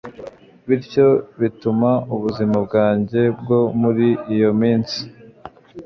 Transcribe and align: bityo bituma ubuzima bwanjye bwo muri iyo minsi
bityo 0.67 1.07
bituma 1.41 1.91
ubuzima 2.15 2.55
bwanjye 2.65 3.21
bwo 3.39 3.59
muri 3.81 4.07
iyo 4.33 4.49
minsi 4.61 4.99